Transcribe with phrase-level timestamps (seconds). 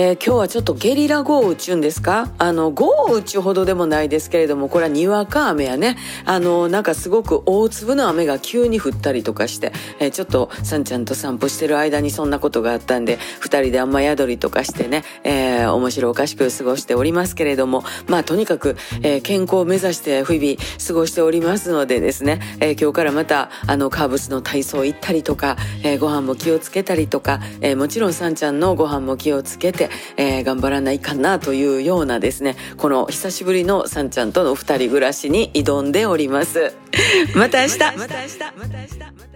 [0.00, 2.30] えー、今日はちょっとゲリラ豪雨ちゅうんですか？
[2.38, 5.96] あの、豪雨ちゅうほどでもないですけれども、これはにわか雨やね。
[6.24, 36.72] あの、なんかすごく大粒の雨が急に降ったりとかして、えー、ちょっとさんちゃんと散歩してる間にそんなことがあったんで、二人で雨宿りとかしてね、えー、面白おかしく過ごしておりますけれども、まあとにかく、えー、健康を目指して日々過ごしておりますのでですね、えー、今日からまた、あの、カーブスの体操行ったりとか、えー、ご飯も気をつけたりとか、えー、もちろんさんちゃんのご飯も気をつけて、えー、頑張らないかなというようなですね、この久しぶりのさんちゃんとの二人暮らしに挑んでおります。
[37.34, 39.27] また明日また明日また明日